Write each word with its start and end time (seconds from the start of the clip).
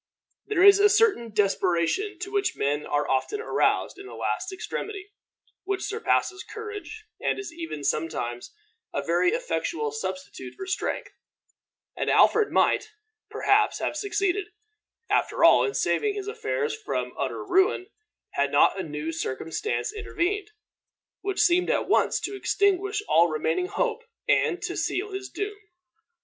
There 0.47 0.63
is 0.63 0.79
a 0.79 0.89
certain 0.89 1.29
desperation 1.31 2.17
to 2.21 2.31
which 2.31 2.55
men 2.57 2.87
are 2.87 3.07
often 3.07 3.39
aroused 3.39 3.99
in 3.99 4.07
the 4.07 4.15
last 4.15 4.51
extremity, 4.51 5.11
which 5.63 5.83
surpasses 5.83 6.43
courage, 6.43 7.05
and 7.19 7.37
is 7.37 7.53
even 7.53 7.83
sometimes 7.83 8.51
a 8.95 9.03
very 9.03 9.31
effectual 9.33 9.91
substitute 9.91 10.55
for 10.55 10.65
strength; 10.65 11.11
and 11.95 12.09
Alfred 12.09 12.49
might, 12.51 12.89
perhaps, 13.29 13.77
have 13.77 13.95
succeeded, 13.95 14.47
after 15.07 15.43
all, 15.43 15.63
in 15.63 15.75
saving 15.75 16.15
his 16.15 16.27
affairs 16.27 16.75
from 16.75 17.13
utter 17.15 17.45
ruin, 17.45 17.85
had 18.31 18.51
not 18.51 18.79
a 18.79 18.83
new 18.83 19.11
circumstance 19.11 19.93
intervened, 19.93 20.49
which 21.21 21.39
seemed 21.41 21.69
at 21.69 21.87
once 21.87 22.19
to 22.21 22.35
extinguish 22.35 23.03
all 23.07 23.27
remaining 23.27 23.67
hope 23.67 24.01
and 24.27 24.63
to 24.63 24.75
seal 24.75 25.11
his 25.11 25.29
doom. 25.29 25.59